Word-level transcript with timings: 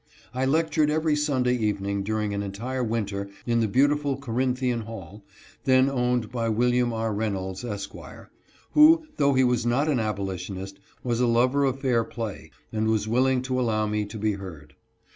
I 0.33 0.45
lectured 0.47 0.89
every 0.89 1.15
Sunday 1.15 1.55
evening 1.55 2.01
during 2.01 2.33
an 2.33 2.41
entire 2.41 2.83
winter 2.83 3.29
in 3.45 3.59
the 3.59 3.67
beautiful 3.67 4.17
Corinthian 4.17 4.79
Hall, 4.81 5.23
then 5.65 5.91
owned 5.91 6.31
by 6.31 6.49
Wm. 6.49 6.91
R. 6.91 7.13
Reynolds, 7.13 7.63
Esq., 7.63 7.91
who, 8.71 9.05
though 9.17 9.35
he 9.35 9.43
was 9.43 9.63
not 9.63 9.87
an 9.87 9.99
abolitionist, 9.99 10.79
was 11.03 11.19
a 11.21 11.27
lover 11.27 11.63
of 11.65 11.81
fair 11.81 12.03
play, 12.03 12.49
and 12.73 12.87
was 12.87 13.07
willing 13.07 13.43
to 13.43 13.59
allow 13.61 13.85
me 13.85 14.05
to 14.05 14.17
be 14.17 14.31
heard. 14.33 14.73